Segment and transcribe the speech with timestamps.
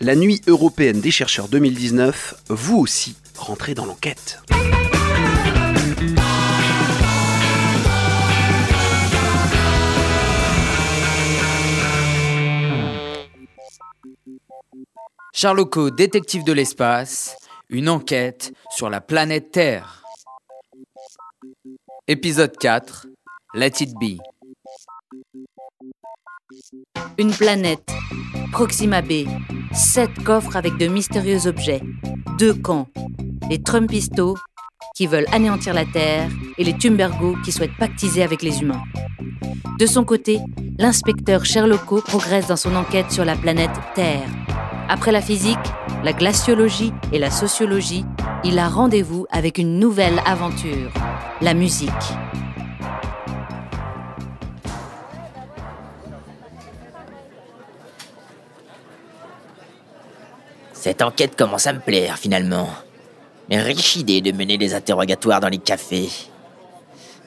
[0.00, 4.40] la nuit européenne des chercheurs 2019, vous aussi rentrez dans l'enquête.
[15.32, 17.36] Charloco, détective de l'espace,
[17.68, 20.02] une enquête sur la planète Terre.
[22.08, 23.06] Épisode 4,
[23.54, 24.18] Let It Be.
[27.18, 27.88] Une planète,
[28.50, 29.26] Proxima B,
[29.72, 31.82] sept coffres avec de mystérieux objets,
[32.38, 32.88] deux camps,
[33.50, 34.36] les Trumpistos
[34.94, 38.82] qui veulent anéantir la Terre et les Tumbergo qui souhaitent pactiser avec les humains.
[39.78, 40.40] De son côté,
[40.78, 44.28] l'inspecteur Sherlocko progresse dans son enquête sur la planète Terre.
[44.88, 45.56] Après la physique,
[46.02, 48.04] la glaciologie et la sociologie,
[48.44, 50.90] il a rendez-vous avec une nouvelle aventure,
[51.40, 51.92] la musique.
[60.80, 62.68] Cette enquête commence à me plaire finalement.
[63.50, 66.08] Riche idée de mener des interrogatoires dans les cafés.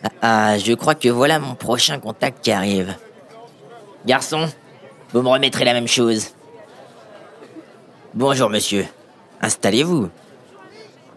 [0.03, 2.95] Ah, ah, je crois que voilà mon prochain contact qui arrive.
[4.06, 4.48] Garçon,
[5.11, 6.28] vous me remettrez la même chose.
[8.14, 8.86] Bonjour monsieur.
[9.42, 10.08] Installez-vous.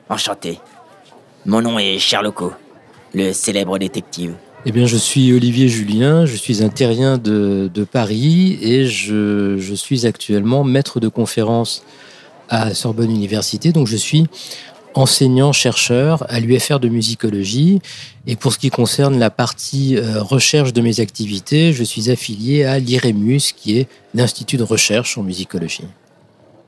[0.08, 0.58] Enchanté.
[1.46, 2.52] Mon nom est Sherlocko,
[3.14, 4.34] le célèbre détective.
[4.66, 9.74] Eh bien, je suis Olivier Julien, je suis un terrien de, Paris et je, je,
[9.74, 11.84] suis actuellement maître de conférence
[12.48, 13.72] à Sorbonne Université.
[13.72, 14.26] Donc, je suis
[14.94, 17.80] enseignant-chercheur à l'UFR de musicologie.
[18.26, 22.64] Et pour ce qui concerne la partie euh, recherche de mes activités, je suis affilié
[22.64, 25.84] à l'IREMUS, qui est l'Institut de recherche en musicologie.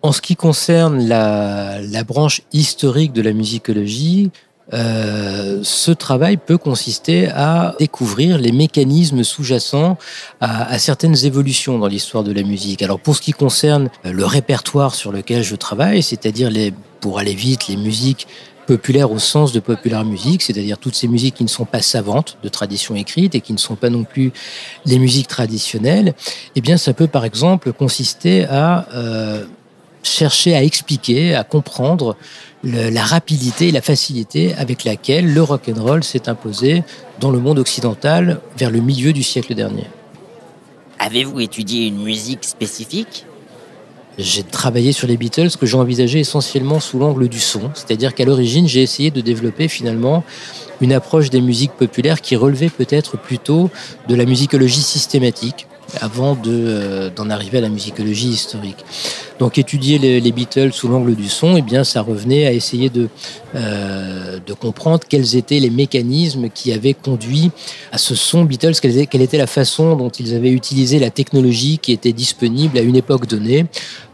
[0.02, 4.30] En ce qui concerne la, la branche historique de la musicologie,
[4.72, 9.96] euh, ce travail peut consister à découvrir les mécanismes sous-jacents
[10.40, 12.82] à, à, certaines évolutions dans l'histoire de la musique.
[12.82, 17.34] Alors pour ce qui concerne le répertoire sur lequel je travaille, c'est-à-dire les, pour aller
[17.34, 18.26] vite, les musiques
[18.66, 22.36] populaires au sens de populaire musique, c'est-à-dire toutes ces musiques qui ne sont pas savantes
[22.42, 24.32] de tradition écrite et qui ne sont pas non plus
[24.84, 26.14] les musiques traditionnelles,
[26.56, 29.44] eh bien ça peut par exemple consister à euh,
[30.06, 32.16] chercher à expliquer, à comprendre
[32.64, 36.82] la rapidité et la facilité avec laquelle le rock and roll s'est imposé
[37.20, 39.84] dans le monde occidental vers le milieu du siècle dernier.
[40.98, 43.26] Avez-vous étudié une musique spécifique?
[44.18, 48.24] J'ai travaillé sur les Beatles que j'ai envisagé essentiellement sous l'angle du son, c'est-à-dire qu'à
[48.24, 50.24] l'origine j'ai essayé de développer finalement
[50.80, 53.70] une approche des musiques populaires qui relevait peut-être plutôt
[54.08, 55.66] de la musicologie systématique,
[56.00, 58.84] avant euh, d'en arriver à la musicologie historique.
[59.38, 63.08] Donc étudier les, Beatles sous l'angle du son, eh bien ça revenait à essayer de,
[63.54, 67.50] euh, de comprendre quels étaient les mécanismes qui avaient conduit
[67.92, 71.92] à ce son Beatles, quelle, était la façon dont ils avaient utilisé la technologie qui
[71.92, 73.66] était disponible à une époque donnée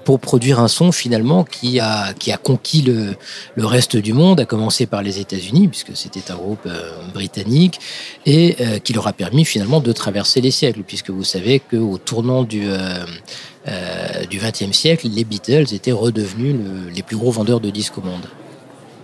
[0.05, 3.15] pour produire un son finalement qui a, qui a conquis le,
[3.55, 7.78] le reste du monde, à commencer par les États-Unis, puisque c'était un groupe euh, britannique,
[8.27, 11.99] et euh, qui leur a permis finalement de traverser les siècles, puisque vous savez qu'au
[11.99, 16.56] tournant du, euh, du XXe siècle, les Beatles étaient redevenus
[16.95, 18.27] les plus gros vendeurs de disques au monde.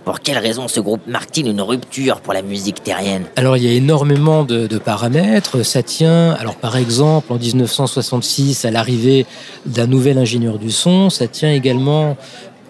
[0.05, 3.25] Pour quelle raison ce groupe marque-t-il une rupture pour la musique terrienne?
[3.35, 5.61] Alors il y a énormément de, de, paramètres.
[5.63, 9.25] Ça tient, alors par exemple, en 1966, à l'arrivée
[9.65, 11.09] d'un nouvel ingénieur du son.
[11.11, 12.17] Ça tient également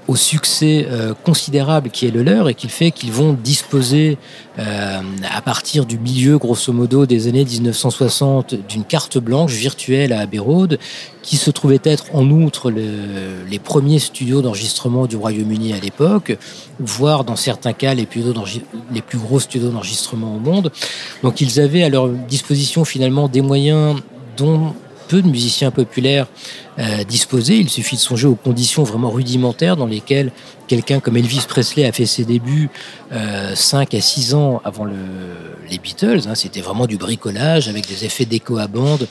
[0.10, 4.18] au succès euh, considérable qui est le leur et qui fait qu'ils vont disposer
[4.58, 10.22] euh, à partir du milieu grosso modo des années 1960 d'une carte blanche virtuelle à
[10.22, 10.40] Abbey
[11.22, 12.82] qui se trouvait être en outre le,
[13.48, 16.36] les premiers studios d'enregistrement du Royaume-Uni à l'époque,
[16.80, 18.24] voire dans certains cas les plus,
[18.92, 20.72] les plus gros studios d'enregistrement au monde.
[21.22, 24.00] Donc ils avaient à leur disposition finalement des moyens
[24.38, 24.74] dont
[25.10, 26.28] peu de musiciens populaires
[26.78, 27.58] euh, disposaient.
[27.58, 30.32] Il suffit de songer aux conditions vraiment rudimentaires dans lesquelles
[30.68, 32.70] quelqu'un comme Elvis Presley a fait ses débuts
[33.12, 34.94] euh, 5 à 6 ans avant le,
[35.70, 36.22] les Beatles.
[36.28, 36.36] Hein.
[36.36, 39.08] C'était vraiment du bricolage avec des effets d'écho à bande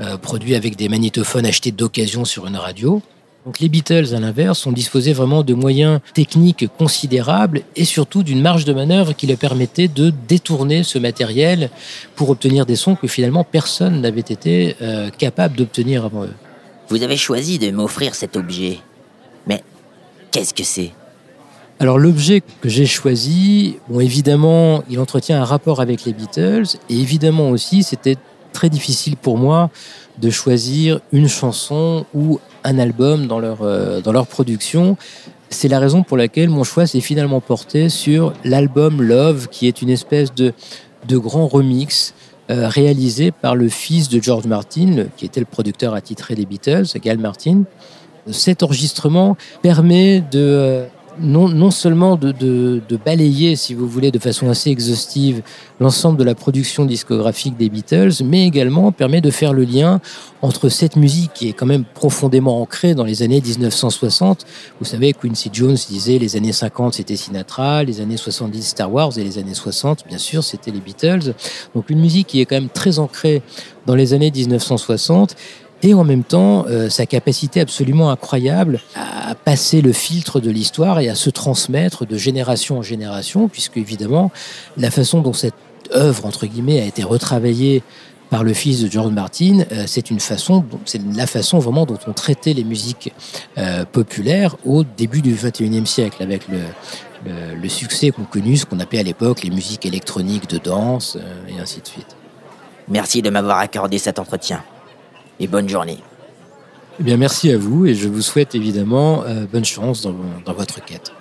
[0.00, 3.02] euh, produits avec des magnétophones achetés d'occasion sur une radio.
[3.46, 8.42] Donc les Beatles, à l'inverse, ont disposé vraiment de moyens techniques considérables et surtout d'une
[8.42, 11.70] marge de manœuvre qui leur permettait de détourner ce matériel
[12.16, 16.34] pour obtenir des sons que finalement personne n'avait été euh, capable d'obtenir avant eux.
[16.90, 18.78] Vous avez choisi de m'offrir cet objet.
[19.46, 19.62] Mais
[20.30, 20.90] qu'est-ce que c'est?
[21.78, 26.94] Alors l'objet que j'ai choisi, bon évidemment, il entretient un rapport avec les Beatles et
[26.94, 28.18] évidemment aussi c'était
[28.52, 29.70] très difficile pour moi
[30.18, 34.96] de choisir une chanson ou un album dans leur, euh, dans leur production.
[35.48, 39.82] C'est la raison pour laquelle mon choix s'est finalement porté sur l'album Love, qui est
[39.82, 40.52] une espèce de,
[41.08, 42.14] de grand remix
[42.50, 46.86] euh, réalisé par le fils de George Martin, qui était le producteur attitré des Beatles,
[47.02, 47.62] Gal Martin.
[48.30, 50.84] Cet enregistrement permet de
[51.20, 55.42] non, non seulement de, de, de, balayer, si vous voulez, de façon assez exhaustive
[55.78, 60.00] l'ensemble de la production discographique des Beatles, mais également permet de faire le lien
[60.42, 64.46] entre cette musique qui est quand même profondément ancrée dans les années 1960.
[64.78, 69.16] Vous savez, Quincy Jones disait les années 50 c'était Sinatra, les années 70 Star Wars
[69.18, 71.34] et les années 60, bien sûr, c'était les Beatles.
[71.74, 73.42] Donc une musique qui est quand même très ancrée
[73.86, 75.36] dans les années 1960
[75.82, 81.00] et en même temps euh, sa capacité absolument incroyable à passer le filtre de l'histoire
[81.00, 84.30] et à se transmettre de génération en génération, puisque évidemment
[84.76, 85.54] la façon dont cette
[85.94, 87.82] œuvre entre guillemets a été retravaillée
[88.28, 91.98] par le fils de George Martin, euh, c'est une façon, c'est la façon vraiment dont
[92.06, 93.12] on traitait les musiques
[93.58, 96.60] euh, populaires au début du 21e siècle, avec le,
[97.68, 101.18] succès qu'on connu, ce qu'on appelait à l'époque les musiques électroniques de danse,
[101.48, 102.16] et ainsi de suite.
[102.88, 104.62] Merci de m'avoir accordé cet entretien
[105.40, 105.98] et bonne journée.
[107.00, 110.14] Eh bien, merci à vous et je vous souhaite évidemment euh, bonne chance dans,
[110.44, 111.12] dans votre quête.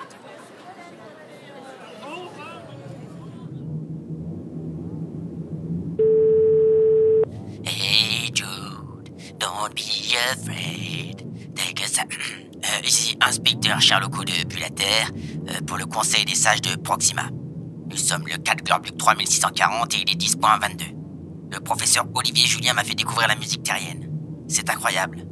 [7.64, 11.24] Hey Jude, don't be afraid.
[11.56, 16.62] Take a euh, ici, inspecteur Sherlock depuis la Terre euh, pour le Conseil des sages
[16.62, 17.30] de Proxima.
[17.90, 20.94] Nous sommes le 4 Glorbluc 3640 et il est 10.22.
[21.52, 24.09] Le professeur Olivier Julien m'a fait découvrir la musique terrienne.
[24.50, 25.26] C'est incroyable.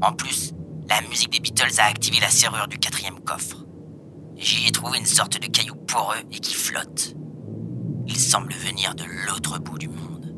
[0.00, 0.54] En plus,
[0.88, 3.64] la musique des Beatles a activé la serrure du quatrième coffre.
[4.36, 7.14] J'y ai trouvé une sorte de caillou poreux et qui flotte.
[8.06, 10.34] Il semble venir de l'autre bout du monde.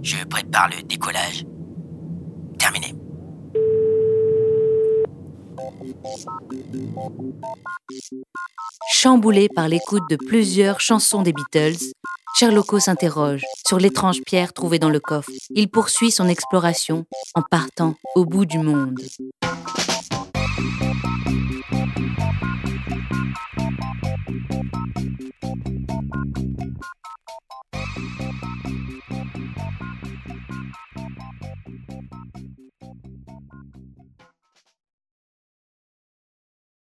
[0.00, 1.44] Je prépare le décollage.
[2.56, 2.94] Terminé.
[8.92, 11.84] Chamboulé par l'écoute de plusieurs chansons des Beatles,
[12.38, 15.30] Sherlocko s'interroge sur l'étrange pierre trouvée dans le coffre.
[15.48, 19.00] Il poursuit son exploration en partant au bout du monde.